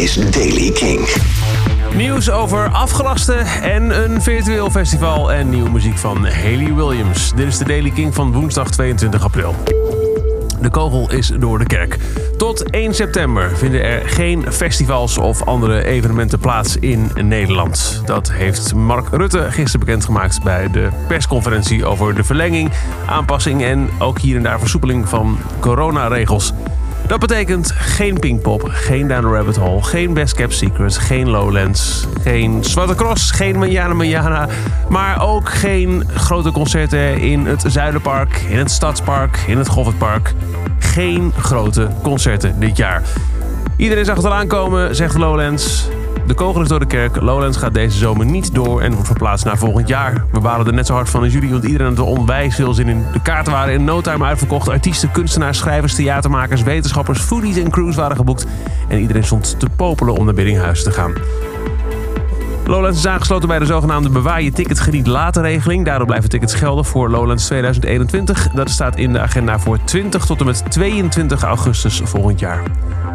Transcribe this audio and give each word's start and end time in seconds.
is 0.00 0.14
Daily 0.14 0.70
King. 0.70 1.08
Nieuws 1.94 2.30
over 2.30 2.68
afgelaste 2.68 3.34
en 3.62 4.02
een 4.04 4.22
virtueel 4.22 4.70
festival 4.70 5.32
en 5.32 5.48
nieuwe 5.48 5.70
muziek 5.70 5.98
van 5.98 6.26
Haley 6.26 6.74
Williams. 6.74 7.32
Dit 7.34 7.46
is 7.46 7.58
de 7.58 7.64
Daily 7.64 7.90
King 7.90 8.14
van 8.14 8.32
woensdag 8.32 8.70
22 8.70 9.24
april. 9.24 9.54
De 10.60 10.70
kogel 10.70 11.12
is 11.12 11.32
door 11.38 11.58
de 11.58 11.66
kerk. 11.66 11.98
Tot 12.36 12.70
1 12.70 12.94
september 12.94 13.56
vinden 13.56 13.84
er 13.84 14.08
geen 14.08 14.52
festivals 14.52 15.18
of 15.18 15.42
andere 15.42 15.84
evenementen 15.84 16.38
plaats 16.38 16.76
in 16.76 17.10
Nederland. 17.14 18.02
Dat 18.04 18.32
heeft 18.32 18.74
Mark 18.74 19.08
Rutte 19.10 19.46
gisteren 19.50 19.86
bekendgemaakt 19.86 20.42
bij 20.42 20.70
de 20.70 20.88
persconferentie 21.08 21.84
over 21.84 22.14
de 22.14 22.24
verlenging, 22.24 22.70
aanpassing 23.06 23.62
en 23.62 23.88
ook 23.98 24.18
hier 24.18 24.36
en 24.36 24.42
daar 24.42 24.60
versoepeling 24.60 25.08
van 25.08 25.38
coronaregels. 25.58 26.52
Dat 27.06 27.18
betekent 27.18 27.72
geen 27.76 28.18
Pinkpop, 28.18 28.68
geen 28.72 29.08
Down 29.08 29.20
the 29.20 29.28
Rabbit 29.28 29.56
Hole, 29.56 29.82
geen 29.82 30.14
Best 30.14 30.34
Kept 30.34 30.54
Secret, 30.54 30.98
geen 30.98 31.28
Lowlands, 31.30 32.06
geen 32.22 32.64
Zwarte 32.64 32.94
Cross, 32.94 33.30
geen 33.30 33.58
Manjana 33.58 33.94
Manjana, 33.94 34.48
maar 34.88 35.22
ook 35.22 35.48
geen 35.48 36.04
grote 36.14 36.50
concerten 36.50 37.18
in 37.18 37.46
het 37.46 37.64
Zuiderpark, 37.66 38.36
in 38.48 38.58
het 38.58 38.70
Stadspark, 38.70 39.38
in 39.46 39.58
het 39.58 39.68
Goffertpark. 39.68 40.34
Geen 40.78 41.32
grote 41.38 41.88
concerten 42.02 42.60
dit 42.60 42.76
jaar. 42.76 43.02
Iedereen 43.76 44.04
zag 44.04 44.16
het 44.16 44.24
al 44.24 44.34
aankomen, 44.34 44.96
zegt 44.96 45.18
Lowlands. 45.18 45.88
De 46.26 46.34
kogel 46.34 46.62
is 46.62 46.68
door 46.68 46.78
de 46.78 46.86
kerk. 46.86 47.20
Lowlands 47.20 47.56
gaat 47.56 47.74
deze 47.74 47.98
zomer 47.98 48.26
niet 48.26 48.54
door 48.54 48.80
en 48.80 48.92
wordt 48.92 49.06
verplaatst 49.06 49.44
naar 49.44 49.58
volgend 49.58 49.88
jaar. 49.88 50.24
We 50.32 50.40
balen 50.40 50.66
er 50.66 50.72
net 50.72 50.86
zo 50.86 50.94
hard 50.94 51.10
van 51.10 51.22
als 51.22 51.32
jullie, 51.32 51.50
want 51.50 51.64
iedereen 51.64 51.86
had 51.86 51.98
er 51.98 52.04
onwijs 52.04 52.54
veel 52.54 52.74
zin 52.74 52.88
in. 52.88 53.06
De 53.12 53.22
kaarten 53.22 53.52
waren 53.52 53.74
in 53.74 53.84
no 53.84 54.00
time 54.00 54.24
uitverkocht. 54.24 54.68
Artiesten, 54.68 55.10
kunstenaars, 55.10 55.58
schrijvers, 55.58 55.94
theatermakers, 55.94 56.62
wetenschappers, 56.62 57.20
foodies 57.20 57.56
en 57.56 57.70
crews 57.70 57.96
waren 57.96 58.16
geboekt. 58.16 58.46
En 58.88 58.98
iedereen 59.00 59.24
stond 59.24 59.58
te 59.58 59.68
popelen 59.76 60.14
om 60.14 60.24
naar 60.24 60.34
Biddinghuis 60.34 60.82
te 60.82 60.90
gaan. 60.90 61.12
Lowlands 62.70 62.98
is 62.98 63.06
aangesloten 63.06 63.48
bij 63.48 63.58
de 63.58 63.66
zogenaamde 63.66 64.08
bewaar 64.08 64.42
je 64.42 64.52
ticket 64.52 64.80
geniet 64.80 65.06
later 65.06 65.42
regeling. 65.42 65.84
Daardoor 65.84 66.06
blijven 66.06 66.28
tickets 66.30 66.54
gelden 66.54 66.84
voor 66.84 67.10
Lowlands 67.10 67.46
2021. 67.46 68.48
Dat 68.48 68.70
staat 68.70 68.96
in 68.96 69.12
de 69.12 69.20
agenda 69.20 69.58
voor 69.58 69.78
20 69.84 70.26
tot 70.26 70.40
en 70.40 70.46
met 70.46 70.70
22 70.70 71.42
augustus 71.42 72.00
volgend 72.04 72.40
jaar. 72.40 72.62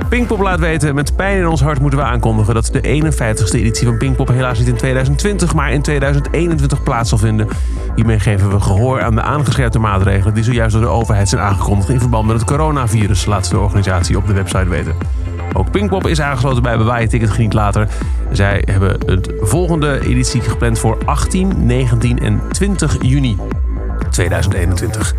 Pinkpop 0.09 0.39
laat 0.39 0.59
weten, 0.59 0.95
met 0.95 1.15
pijn 1.15 1.37
in 1.37 1.47
ons 1.47 1.61
hart 1.61 1.79
moeten 1.79 1.99
we 1.99 2.05
aankondigen 2.05 2.53
dat 2.53 2.69
de 2.71 2.81
51ste 2.81 3.55
editie 3.55 3.87
van 3.87 3.97
Pinkpop 3.97 4.27
helaas 4.27 4.59
niet 4.59 4.67
in 4.67 4.77
2020, 4.77 5.53
maar 5.53 5.71
in 5.71 5.81
2021 5.81 6.83
plaats 6.83 7.09
zal 7.09 7.17
vinden. 7.17 7.47
Hiermee 7.95 8.19
geven 8.19 8.49
we 8.49 8.59
gehoor 8.59 9.01
aan 9.01 9.15
de 9.15 9.21
aangescherpte 9.21 9.79
maatregelen 9.79 10.33
die 10.33 10.43
zojuist 10.43 10.73
door 10.73 10.83
de 10.83 10.87
overheid 10.87 11.29
zijn 11.29 11.41
aangekondigd 11.41 11.89
in 11.89 11.99
verband 11.99 12.27
met 12.27 12.35
het 12.35 12.45
coronavirus, 12.45 13.25
laat 13.25 13.49
de 13.49 13.59
organisatie 13.59 14.17
op 14.17 14.27
de 14.27 14.33
website 14.33 14.69
weten. 14.69 14.95
Ook 15.53 15.71
Pinkpop 15.71 16.07
is 16.07 16.21
aangesloten 16.21 16.63
bij 16.63 16.77
Bewaaien 16.77 17.09
Ticket 17.09 17.29
Geniet 17.29 17.53
Later. 17.53 17.87
Zij 18.31 18.61
hebben 18.65 18.97
het 19.05 19.33
volgende 19.41 19.99
editie 19.99 20.41
gepland 20.41 20.79
voor 20.79 20.97
18, 21.05 21.65
19 21.65 22.19
en 22.19 22.41
20 22.51 22.97
juni 23.01 23.37
2021. 24.09 25.13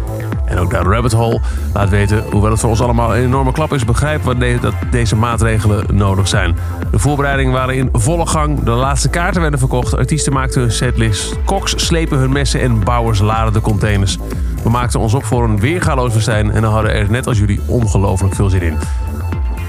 En 0.44 0.58
ook 0.58 0.70
Down 0.70 0.88
Rabbit 0.88 1.12
Hole 1.12 1.40
laat 1.74 1.88
weten, 1.88 2.24
hoewel 2.30 2.50
het 2.50 2.60
voor 2.60 2.70
ons 2.70 2.80
allemaal 2.80 3.16
een 3.16 3.22
enorme 3.22 3.52
klap 3.52 3.72
is, 3.72 3.84
begrijpen 3.84 4.38
we 4.38 4.58
dat 4.60 4.74
deze 4.90 5.16
maatregelen 5.16 5.84
nodig 5.92 6.28
zijn. 6.28 6.56
De 6.90 6.98
voorbereidingen 6.98 7.52
waren 7.52 7.74
in 7.74 7.88
volle 7.92 8.26
gang, 8.26 8.62
de 8.62 8.70
laatste 8.70 9.08
kaarten 9.08 9.40
werden 9.40 9.58
verkocht, 9.58 9.96
artiesten 9.96 10.32
maakten 10.32 10.60
hun 10.60 10.72
setlist, 10.72 11.36
koks 11.44 11.86
slepen 11.86 12.18
hun 12.18 12.32
messen 12.32 12.60
en 12.60 12.84
bouwers 12.84 13.20
laden 13.20 13.52
de 13.52 13.60
containers. 13.60 14.18
We 14.62 14.70
maakten 14.70 15.00
ons 15.00 15.14
op 15.14 15.24
voor 15.24 15.44
een 15.44 15.60
weergaloos 15.60 16.12
festijn 16.12 16.50
en 16.50 16.62
hadden 16.62 16.92
er 16.92 17.10
net 17.10 17.26
als 17.26 17.38
jullie 17.38 17.60
ongelooflijk 17.66 18.34
veel 18.34 18.48
zin 18.48 18.62
in. 18.62 18.78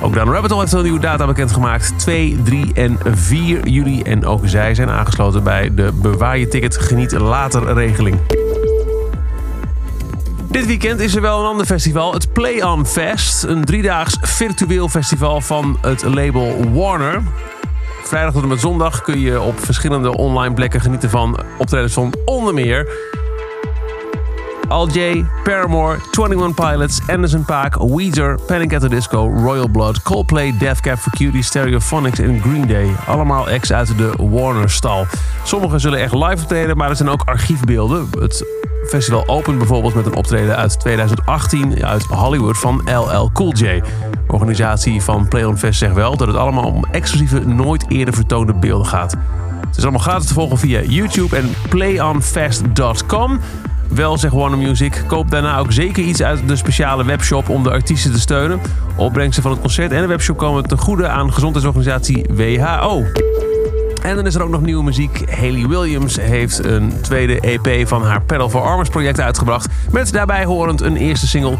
Ook 0.01 0.13
Down 0.13 0.29
Rabbit 0.29 0.53
heeft 0.53 0.71
een 0.71 0.83
nieuwe 0.83 0.99
data 0.99 1.25
bekendgemaakt. 1.25 1.99
2, 1.99 2.41
3 2.43 2.73
en 2.73 2.97
4 3.13 3.67
juli. 3.67 4.01
En 4.01 4.25
ook 4.25 4.41
zij 4.43 4.75
zijn 4.75 4.89
aangesloten 4.89 5.43
bij 5.43 5.73
de 5.73 5.91
bewaar 5.93 6.37
je 6.37 6.47
ticket 6.47 6.77
geniet 6.77 7.11
later 7.11 7.73
regeling. 7.73 8.17
Dit 10.49 10.65
weekend 10.65 10.99
is 10.99 11.15
er 11.15 11.21
wel 11.21 11.39
een 11.39 11.45
ander 11.45 11.65
festival, 11.65 12.13
het 12.13 12.33
Play 12.33 12.61
On 12.61 12.85
Fest. 12.85 13.43
Een 13.43 13.65
driedaags 13.65 14.17
virtueel 14.21 14.89
festival 14.89 15.41
van 15.41 15.77
het 15.81 16.03
label 16.03 16.71
Warner. 16.73 17.21
Vrijdag 18.03 18.33
tot 18.33 18.41
en 18.41 18.47
met 18.47 18.59
zondag 18.59 19.01
kun 19.01 19.19
je 19.19 19.41
op 19.41 19.59
verschillende 19.59 20.17
online 20.17 20.53
plekken 20.53 20.81
genieten 20.81 21.09
van 21.09 21.39
optredens 21.57 21.93
van 21.93 22.13
onder 22.25 22.53
meer... 22.53 22.87
Al 24.67 24.89
J, 24.89 25.23
Paramore, 25.43 25.99
21 26.11 26.53
Pilots, 26.53 27.01
Anderson 27.07 27.45
Paak, 27.45 27.75
Weezer, 27.75 28.39
Panic 28.47 28.73
at 28.73 28.81
the 28.81 28.89
Disco, 28.89 29.27
Royal 29.27 29.67
Blood, 29.67 30.01
Coldplay, 30.01 30.57
Death 30.57 30.81
Cab 30.81 30.97
for 30.97 31.11
Cutie, 31.11 31.41
Stereophonics 31.41 32.19
en 32.19 32.41
Green 32.41 32.67
Day. 32.67 32.95
Allemaal 33.07 33.49
ex 33.49 33.71
uit 33.71 33.97
de 33.97 34.13
Warner-stal. 34.17 35.05
Sommigen 35.43 35.79
zullen 35.79 35.99
echt 35.99 36.13
live 36.13 36.41
optreden, 36.41 36.77
maar 36.77 36.89
er 36.89 36.95
zijn 36.95 37.09
ook 37.09 37.21
archiefbeelden. 37.25 38.07
Het 38.19 38.45
festival 38.87 39.27
opent 39.27 39.57
bijvoorbeeld 39.57 39.95
met 39.95 40.05
een 40.05 40.15
optreden 40.15 40.55
uit 40.55 40.79
2018 40.79 41.85
uit 41.85 42.03
Hollywood 42.03 42.57
van 42.57 42.81
LL 42.85 43.29
Cool 43.33 43.53
J. 43.53 43.63
De 44.11 44.33
organisatie 44.33 45.01
van 45.01 45.27
Play 45.27 45.43
On 45.43 45.57
Fest 45.57 45.79
zegt 45.79 45.93
wel 45.93 46.17
dat 46.17 46.27
het 46.27 46.37
allemaal 46.37 46.65
om 46.65 46.85
exclusieve, 46.91 47.39
nooit 47.39 47.85
eerder 47.87 48.13
vertoonde 48.13 48.53
beelden 48.53 48.87
gaat. 48.87 49.15
Het 49.67 49.77
is 49.77 49.83
allemaal 49.83 50.01
gratis 50.01 50.27
te 50.27 50.33
volgen 50.33 50.57
via 50.57 50.81
YouTube 50.81 51.35
en 51.35 51.53
playonfest.com. 51.69 53.39
Wel, 53.89 54.17
zegt 54.17 54.33
Warner 54.33 54.57
Music, 54.57 55.03
koop 55.07 55.31
daarna 55.31 55.57
ook 55.57 55.71
zeker 55.71 56.03
iets 56.03 56.23
uit 56.23 56.47
de 56.47 56.55
speciale 56.55 57.05
webshop 57.05 57.49
om 57.49 57.63
de 57.63 57.71
artiesten 57.71 58.11
te 58.11 58.19
steunen. 58.19 58.59
Opbrengsten 58.95 59.43
van 59.43 59.51
het 59.51 59.61
concert 59.61 59.91
en 59.91 60.01
de 60.01 60.07
webshop 60.07 60.37
komen 60.37 60.63
ten 60.63 60.77
goede 60.77 61.07
aan 61.07 61.33
gezondheidsorganisatie 61.33 62.25
WHO. 62.33 63.05
En 64.03 64.15
dan 64.15 64.25
is 64.25 64.35
er 64.35 64.43
ook 64.43 64.49
nog 64.49 64.61
nieuwe 64.61 64.83
muziek. 64.83 65.31
Haley 65.31 65.67
Williams 65.67 66.15
heeft 66.15 66.63
een 66.63 66.93
tweede 67.01 67.39
EP 67.39 67.87
van 67.87 68.03
haar 68.03 68.21
Pedal 68.21 68.49
for 68.49 68.61
Armors 68.61 68.89
project 68.89 69.19
uitgebracht. 69.19 69.67
Met 69.91 70.11
daarbij 70.11 70.45
horend 70.45 70.81
een 70.81 70.97
eerste 70.97 71.27
single. 71.27 71.57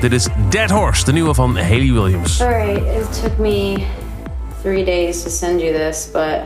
Dit 0.00 0.12
is 0.12 0.28
Dead 0.48 0.70
Horse, 0.70 1.04
de 1.04 1.12
nieuwe 1.12 1.34
van 1.34 1.56
Haley 1.56 1.92
Williams. 1.92 2.42
Alright, 2.42 2.76
it 2.78 3.22
took 3.22 3.38
me 3.38 3.86
three 4.62 4.84
days 4.84 5.22
to 5.22 5.30
send 5.30 5.60
you 5.60 5.72
this, 5.72 6.08
but. 6.12 6.40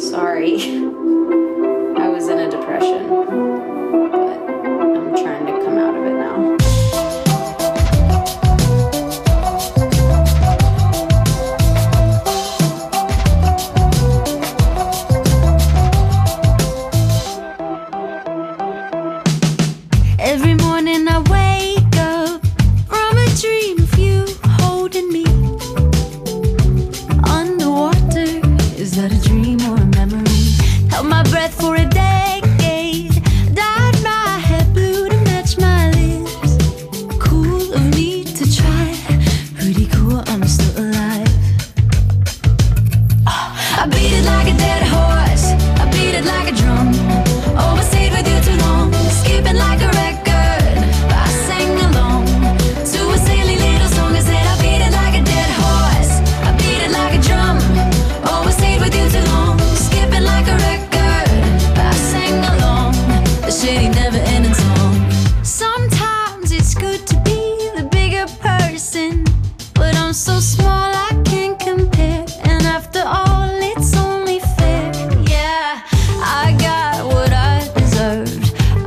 Sorry. 0.00 0.54
I 2.00 2.08
was 2.08 2.28
in 2.28 2.38
a 2.38 2.50
depression, 2.50 3.06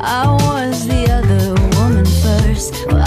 I 0.05 0.27
was 0.27 0.85
the 0.85 1.09
other 1.09 1.53
woman 1.79 2.05
first. 2.05 3.02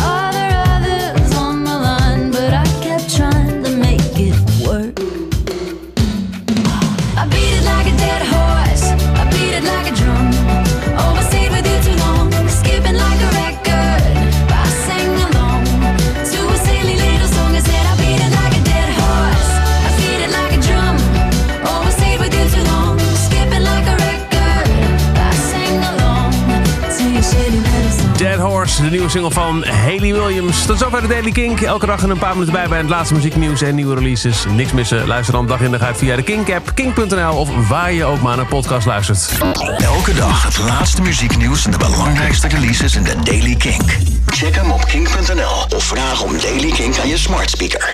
De 28.47 28.91
nieuwe 28.91 29.09
single 29.09 29.31
van 29.31 29.65
Haley 29.65 30.13
Williams. 30.13 30.67
Tot 30.67 30.79
zover 30.79 31.01
de 31.01 31.07
Daily 31.07 31.31
Kink. 31.31 31.61
Elke 31.61 31.87
dag 31.87 32.03
een 32.03 32.19
paar 32.19 32.33
minuten 32.33 32.53
bij 32.53 32.69
bij 32.69 32.79
het 32.79 32.89
laatste 32.89 33.15
muzieknieuws 33.15 33.63
en 33.63 33.75
nieuwe 33.75 33.95
releases. 33.95 34.45
Niks 34.49 34.73
missen. 34.73 35.07
Luister 35.07 35.35
dan 35.35 35.47
dag 35.47 35.61
in 35.61 35.71
dag 35.71 35.81
uit 35.81 35.97
via 35.97 36.17
de 36.17 36.23
Kink-app, 36.23 36.71
kink.nl 36.75 37.37
of 37.37 37.69
waar 37.69 37.93
je 37.93 38.05
ook 38.05 38.21
maar 38.21 38.37
naar 38.37 38.47
podcast 38.47 38.87
luistert. 38.87 39.31
Elke 39.79 40.15
dag 40.15 40.43
het 40.43 40.59
laatste 40.59 41.03
muzieknieuws 41.03 41.65
en 41.65 41.71
de 41.71 41.79
belangrijkste 41.79 42.49
releases 42.49 42.97
in 42.97 43.03
de 43.03 43.15
Daily 43.23 43.55
Kink. 43.55 43.97
Check 44.27 44.55
hem 44.55 44.71
op 44.71 44.85
kink.nl 44.85 45.77
of 45.77 45.85
vraag 45.85 46.23
om 46.23 46.33
Daily 46.41 46.71
Kink 46.71 46.99
aan 46.99 47.09
je 47.09 47.19
smart 47.19 47.51
speaker. 47.51 47.85